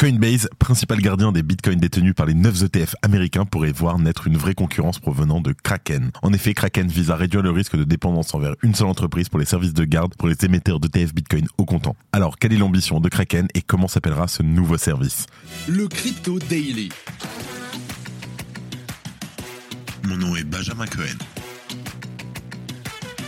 [0.00, 4.38] Coinbase, principal gardien des bitcoins détenus par les 9 ETF américains, pourrait voir naître une
[4.38, 6.10] vraie concurrence provenant de Kraken.
[6.22, 9.38] En effet, Kraken vise à réduire le risque de dépendance envers une seule entreprise pour
[9.38, 11.96] les services de garde pour les émetteurs d'ETF bitcoin au comptant.
[12.14, 15.26] Alors, quelle est l'ambition de Kraken et comment s'appellera ce nouveau service?
[15.68, 16.88] Le Crypto Daily.
[20.08, 21.18] Mon nom est Benjamin Cohen.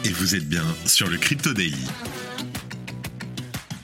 [0.07, 1.85] Et vous êtes bien sur le Crypto Daily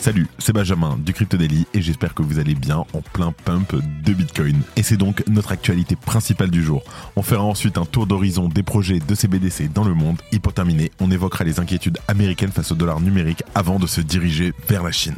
[0.00, 3.74] Salut, c'est Benjamin du Crypto Daily et j'espère que vous allez bien en plein pump
[3.74, 4.62] de Bitcoin.
[4.76, 6.82] Et c'est donc notre actualité principale du jour.
[7.16, 10.54] On fera ensuite un tour d'horizon des projets de CBDC dans le monde et pour
[10.54, 14.82] terminer, on évoquera les inquiétudes américaines face au dollar numérique avant de se diriger vers
[14.82, 15.16] la Chine.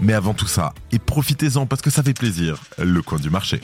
[0.00, 3.60] Mais avant tout ça, et profitez-en parce que ça fait plaisir, le coin du marché.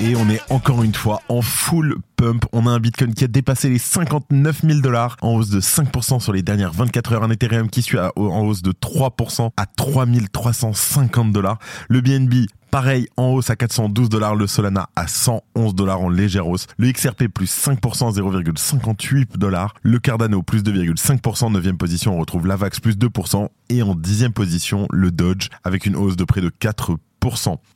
[0.00, 2.44] Et on est encore une fois en full pump.
[2.52, 6.20] On a un Bitcoin qui a dépassé les 59 000 dollars en hausse de 5%
[6.20, 7.24] sur les dernières 24 heures.
[7.24, 11.58] Un Ethereum qui suit en hausse de 3% à 3350 dollars.
[11.88, 16.46] Le BNB Pareil, en hausse à 412 dollars, le Solana à 111 dollars en légère
[16.46, 22.20] hausse, le XRP plus 5% 0,58 dollars, le Cardano plus 2,5%, en 9 position on
[22.20, 26.42] retrouve l'Avax plus 2% et en 10 position le Dodge avec une hausse de près
[26.42, 26.98] de 4%.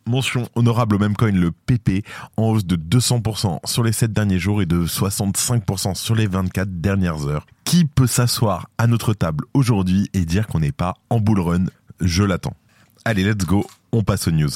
[0.06, 2.04] Mention honorable au même coin, le PP,
[2.36, 6.80] en hausse de 200% sur les 7 derniers jours et de 65% sur les 24
[6.80, 7.46] dernières heures.
[7.64, 11.64] Qui peut s'asseoir à notre table aujourd'hui et dire qu'on n'est pas en bull run?
[12.00, 12.56] Je l'attends.
[13.04, 14.50] Allez, let's go, on passe aux news.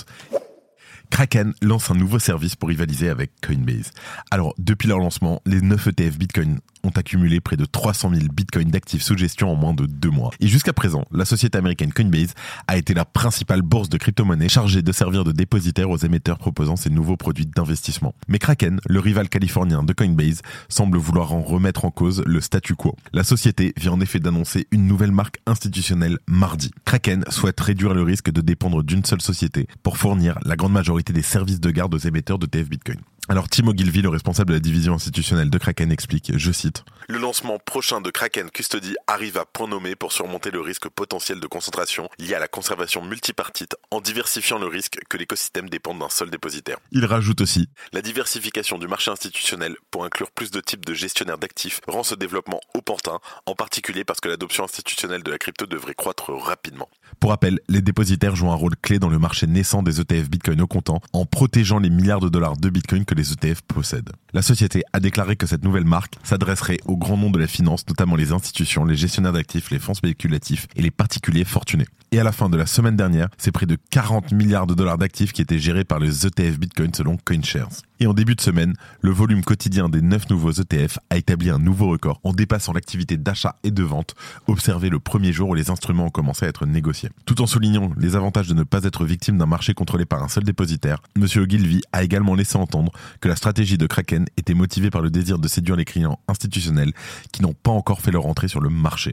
[1.10, 3.91] Kraken lance un nouveau service pour rivaliser avec Coinbase.
[4.31, 8.70] Alors, depuis leur lancement, les 9 ETF Bitcoin ont accumulé près de 300 000 bitcoins
[8.70, 10.30] d'actifs sous gestion en moins de deux mois.
[10.40, 12.34] Et jusqu'à présent, la société américaine Coinbase
[12.66, 16.76] a été la principale bourse de crypto-monnaies chargée de servir de dépositaire aux émetteurs proposant
[16.76, 18.14] ces nouveaux produits d'investissement.
[18.28, 22.75] Mais Kraken, le rival californien de Coinbase, semble vouloir en remettre en cause le statu
[22.75, 22.96] quo.
[23.12, 26.70] La société vient en effet d'annoncer une nouvelle marque institutionnelle mardi.
[26.84, 31.12] Kraken souhaite réduire le risque de dépendre d'une seule société pour fournir la grande majorité
[31.12, 32.98] des services de garde aux émetteurs de TF Bitcoin.
[33.28, 37.19] Alors Tim Ogilvy, le responsable de la division institutionnelle de Kraken, explique, je cite, Le
[37.19, 41.47] lancement prochain de Kraken Custody arrive à point nommé pour surmonter le risque potentiel de
[41.48, 46.31] concentration lié à la conservation multipartite en diversifiant le risque que l'écosystème dépende d'un seul
[46.31, 46.78] dépositaire.
[46.92, 51.38] Il rajoute aussi, La diversification du marché institutionnel pour inclure plus de types de gestionnaires
[51.38, 55.94] d'actifs rend ce développement opportun, en particulier parce que l'adoption institutionnelle de la crypto devrait
[55.94, 56.88] croître rapidement.
[57.21, 60.61] Pour rappel, les dépositaires jouent un rôle clé dans le marché naissant des ETF Bitcoin
[60.61, 64.12] au comptant en protégeant les milliards de dollars de Bitcoin que les ETF possèdent.
[64.33, 67.87] La société a déclaré que cette nouvelle marque s'adresserait au grand nom de la finance,
[67.89, 71.87] notamment les institutions, les gestionnaires d'actifs, les fonds spéculatifs et les particuliers fortunés.
[72.16, 74.97] Et à la fin de la semaine dernière, c'est près de 40 milliards de dollars
[74.97, 77.82] d'actifs qui étaient gérés par les ETF Bitcoin selon CoinShares.
[78.00, 78.72] Et en début de semaine,
[79.03, 83.19] le volume quotidien des 9 nouveaux ETF a établi un nouveau record en dépassant l'activité
[83.19, 84.15] d'achat et de vente
[84.47, 87.10] observée le premier jour où les instruments ont commencé à être négociés.
[87.26, 90.28] Tout en soulignant les avantages de ne pas être victime d'un marché contrôlé par un
[90.28, 94.88] seul dépositaire, Monsieur Ogilvy a également laissé entendre que la stratégie de Kraken était motivée
[94.88, 96.94] par le désir de séduire les clients institutionnels
[97.31, 99.12] qui n'ont pas encore fait leur entrée sur le marché.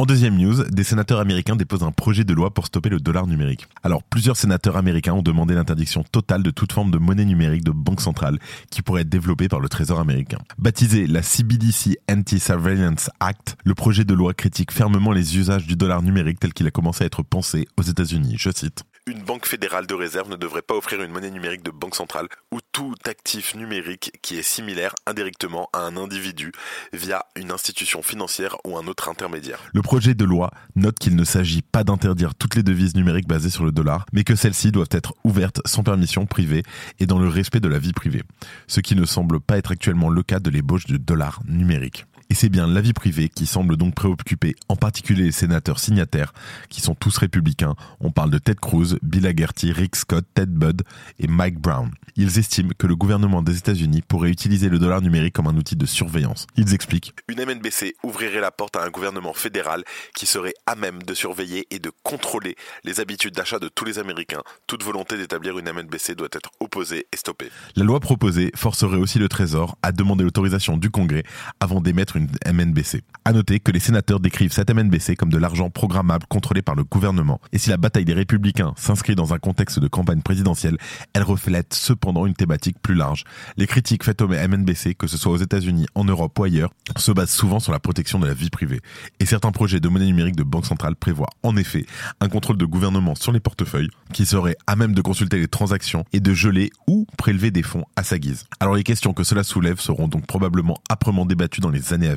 [0.00, 3.26] En deuxième news, des sénateurs américains déposent un projet de loi pour stopper le dollar
[3.26, 3.66] numérique.
[3.82, 7.72] Alors, plusieurs sénateurs américains ont demandé l'interdiction totale de toute forme de monnaie numérique de
[7.72, 8.38] banque centrale
[8.70, 10.38] qui pourrait être développée par le Trésor américain.
[10.56, 16.00] Baptisé la CBDC Anti-Surveillance Act, le projet de loi critique fermement les usages du dollar
[16.00, 18.36] numérique tel qu'il a commencé à être pensé aux États-Unis.
[18.38, 18.84] Je cite.
[19.08, 22.28] Une banque fédérale de réserve ne devrait pas offrir une monnaie numérique de banque centrale
[22.52, 26.52] ou tout actif numérique qui est similaire indirectement à un individu
[26.92, 29.58] via une institution financière ou un autre intermédiaire.
[29.72, 33.50] Le projet de loi note qu'il ne s'agit pas d'interdire toutes les devises numériques basées
[33.50, 36.62] sur le dollar, mais que celles-ci doivent être ouvertes sans permission privée
[36.98, 38.22] et dans le respect de la vie privée,
[38.66, 42.04] ce qui ne semble pas être actuellement le cas de l'ébauche de dollars numériques.
[42.30, 46.34] Et c'est bien la vie privée qui semble donc préoccuper en particulier les sénateurs signataires,
[46.68, 47.74] qui sont tous républicains.
[48.00, 50.82] On parle de Ted Cruz, Bill Hagerty, Rick Scott, Ted Budd
[51.18, 51.90] et Mike Brown.
[52.16, 55.74] Ils estiment que le gouvernement des États-Unis pourrait utiliser le dollar numérique comme un outil
[55.74, 56.46] de surveillance.
[56.56, 59.82] Ils expliquent Une MNBC ouvrirait la porte à un gouvernement fédéral
[60.14, 63.98] qui serait à même de surveiller et de contrôler les habitudes d'achat de tous les
[63.98, 64.42] Américains.
[64.66, 67.48] Toute volonté d'établir une MNBC doit être opposée et stoppée.
[67.74, 71.22] La loi proposée forcerait aussi le Trésor à demander l'autorisation du Congrès
[71.60, 73.02] avant d'émettre MNBC.
[73.24, 76.84] À noter que les sénateurs décrivent cette MNBC comme de l'argent programmable contrôlé par le
[76.84, 77.40] gouvernement.
[77.52, 80.78] Et si la bataille des républicains s'inscrit dans un contexte de campagne présidentielle,
[81.12, 83.24] elle reflète cependant une thématique plus large.
[83.56, 87.12] Les critiques faites au MNBC, que ce soit aux États-Unis, en Europe ou ailleurs, se
[87.12, 88.80] basent souvent sur la protection de la vie privée.
[89.20, 91.86] Et certains projets de monnaie numérique de banque centrale prévoient en effet
[92.20, 96.04] un contrôle de gouvernement sur les portefeuilles qui serait à même de consulter les transactions
[96.12, 98.44] et de geler ou prélever des fonds à sa guise.
[98.60, 102.07] Alors les questions que cela soulève seront donc probablement âprement débattues dans les années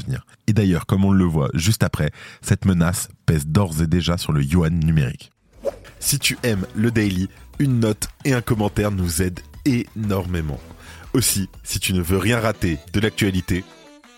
[0.48, 2.12] Et d'ailleurs, comme on le voit juste après,
[2.42, 5.32] cette menace pèse d'ores et déjà sur le yuan numérique.
[6.00, 7.30] Si tu aimes le daily,
[7.60, 10.60] une note et un commentaire nous aident énormément.
[11.14, 13.64] Aussi, si tu ne veux rien rater de l'actualité,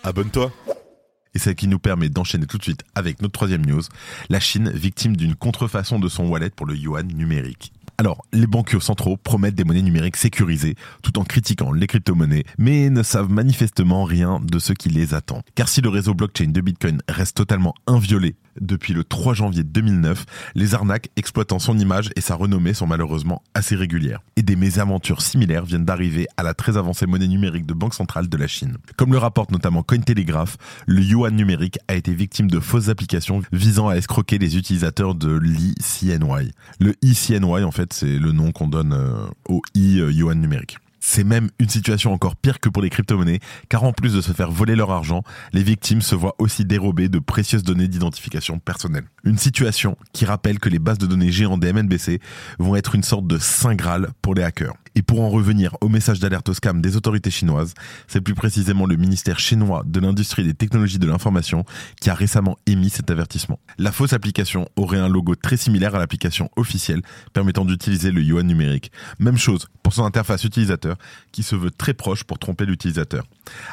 [0.02, 0.52] abonne-toi.
[1.34, 3.82] Et c'est ce qui nous permet d'enchaîner tout de suite avec notre troisième news,
[4.28, 7.72] la Chine victime d'une contrefaçon de son wallet pour le yuan numérique.
[7.96, 12.90] Alors, les banquiers centraux promettent des monnaies numériques sécurisées tout en critiquant les crypto-monnaies, mais
[12.90, 15.42] ne savent manifestement rien de ce qui les attend.
[15.54, 20.24] Car si le réseau blockchain de Bitcoin reste totalement inviolé depuis le 3 janvier 2009,
[20.54, 24.22] les arnaques exploitant son image et sa renommée sont malheureusement assez régulières.
[24.36, 28.28] Et des mésaventures similaires viennent d'arriver à la très avancée monnaie numérique de Banque centrale
[28.28, 28.76] de la Chine.
[28.96, 30.56] Comme le rapporte notamment Cointelegraph,
[30.86, 35.30] le yuan numérique a été victime de fausses applications visant à escroquer les utilisateurs de
[35.30, 36.52] l'ECNY.
[36.78, 40.78] Le ECNY, en fait, c'est le nom qu'on donne euh, au e-yuan numérique.
[41.00, 44.32] C'est même une situation encore pire que pour les crypto-monnaies, car en plus de se
[44.32, 45.22] faire voler leur argent,
[45.52, 49.04] les victimes se voient aussi dérober de précieuses données d'identification personnelle.
[49.22, 52.20] Une situation qui rappelle que les bases de données géantes des MNBC
[52.58, 54.74] vont être une sorte de saint graal pour les hackers.
[54.96, 57.74] Et pour en revenir au message d'alerte au scam des autorités chinoises,
[58.06, 61.64] c'est plus précisément le ministère chinois de l'industrie et des technologies de l'information
[62.00, 63.58] qui a récemment émis cet avertissement.
[63.76, 67.02] La fausse application aurait un logo très similaire à l'application officielle
[67.32, 68.92] permettant d'utiliser le yuan numérique.
[69.18, 70.96] Même chose pour son interface utilisateur
[71.32, 73.24] qui se veut très proche pour tromper l'utilisateur.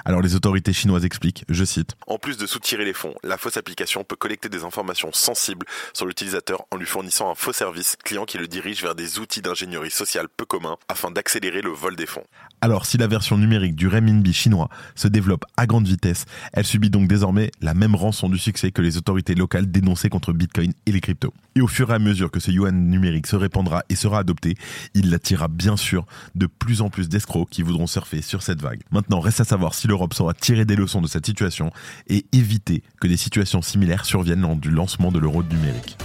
[0.06, 3.58] Alors les autorités chinoises expliquent, je cite, En plus de soutirer les fonds, la fausse
[3.58, 8.26] application peut collecter des informations sensibles sur l'utilisateur en lui fournissant un faux service client
[8.26, 12.06] qui le dirige vers des outils d'ingénierie sociale peu communs afin d'accélérer le vol des
[12.06, 12.24] fonds.
[12.64, 16.92] Alors si la version numérique du renminbi chinois se développe à grande vitesse, elle subit
[16.92, 20.92] donc désormais la même rançon du succès que les autorités locales dénoncées contre Bitcoin et
[20.92, 21.34] les cryptos.
[21.56, 24.56] Et au fur et à mesure que ce yuan numérique se répandra et sera adopté,
[24.94, 26.06] il attirera bien sûr
[26.36, 28.82] de plus en plus d'escrocs qui voudront surfer sur cette vague.
[28.92, 31.72] Maintenant, reste à savoir si l'Europe saura tirer des leçons de cette situation
[32.08, 35.98] et éviter que des situations similaires surviennent lors du lancement de l'euro numérique.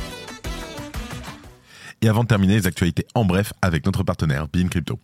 [2.03, 4.99] Et avant de terminer, les actualités en bref avec notre partenaire Bean Crypto.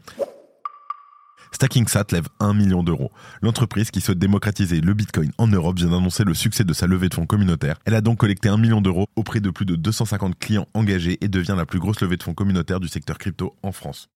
[1.53, 3.13] StackingSat lève 1 million d'euros.
[3.43, 7.09] L'entreprise qui souhaite démocratiser le Bitcoin en Europe vient d'annoncer le succès de sa levée
[7.09, 7.77] de fonds communautaire.
[7.85, 11.29] Elle a donc collecté 1 million d'euros auprès de plus de 250 clients engagés et
[11.29, 14.09] devient la plus grosse levée de fonds communautaire du secteur crypto en France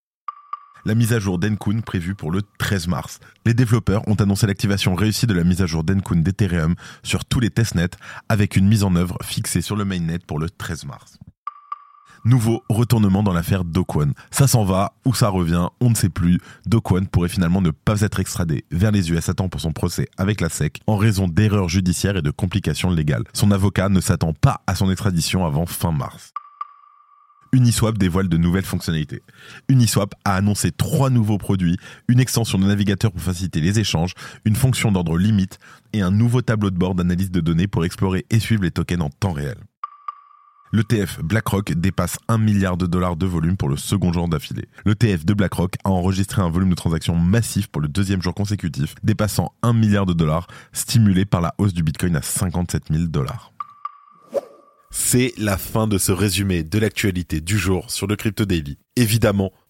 [0.86, 3.18] la mise à jour d'Encun prévue pour le 13 mars.
[3.44, 7.40] Les développeurs ont annoncé l'activation réussie de la mise à jour d'Encun d'Ethereum sur tous
[7.40, 7.90] les testnets
[8.28, 11.18] avec une mise en œuvre fixée sur le mainnet pour le 13 mars.
[12.26, 14.10] Nouveau retournement dans l'affaire Dokwon.
[14.32, 16.40] Ça s'en va ou ça revient, on ne sait plus.
[16.66, 20.08] Dokwon pourrait finalement ne pas être extradé vers les US à temps pour son procès
[20.18, 23.22] avec la SEC en raison d'erreurs judiciaires et de complications légales.
[23.32, 26.32] Son avocat ne s'attend pas à son extradition avant fin mars.
[27.52, 29.22] Uniswap dévoile de nouvelles fonctionnalités.
[29.68, 31.76] Uniswap a annoncé trois nouveaux produits,
[32.08, 34.14] une extension de navigateur pour faciliter les échanges,
[34.44, 35.60] une fonction d'ordre limite
[35.92, 39.02] et un nouveau tableau de bord d'analyse de données pour explorer et suivre les tokens
[39.02, 39.58] en temps réel.
[40.72, 44.66] L'ETF BlackRock dépasse 1 milliard de dollars de volume pour le second jour d'affilée.
[44.84, 48.94] L'ETF de BlackRock a enregistré un volume de transactions massif pour le deuxième jour consécutif,
[49.02, 53.52] dépassant 1 milliard de dollars, stimulé par la hausse du Bitcoin à 57 000 dollars.
[54.90, 58.78] C'est la fin de ce résumé de l'actualité du jour sur le Crypto Daily.
[58.96, 59.52] Évidemment,